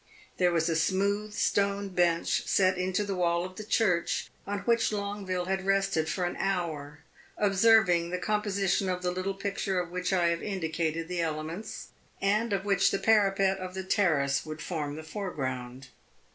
There 0.37 0.51
was 0.51 0.67
a 0.67 0.75
smooth 0.75 1.31
stone 1.31 1.89
bench 1.89 2.47
set 2.47 2.75
into 2.75 3.03
the 3.03 3.13
wall 3.13 3.45
of 3.45 3.55
the 3.55 3.63
church, 3.63 4.31
on 4.47 4.61
which 4.61 4.91
Longueville 4.91 5.45
had 5.45 5.63
rested 5.67 6.09
for 6.09 6.25
an 6.25 6.35
hour, 6.37 7.01
observing 7.37 8.09
the 8.09 8.17
composition 8.17 8.89
of 8.89 9.03
the 9.03 9.11
little 9.11 9.35
picture 9.35 9.79
of 9.79 9.91
which 9.91 10.11
I 10.11 10.29
have 10.29 10.41
indicated 10.41 11.07
the 11.07 11.21
elements, 11.21 11.89
and 12.19 12.51
of 12.51 12.65
which 12.65 12.89
the 12.89 12.97
parapet 12.97 13.59
of 13.59 13.75
the 13.75 13.83
terrace 13.83 14.43
would 14.43 14.59
form 14.63 14.95
the 14.95 15.03
foreground. 15.03 15.89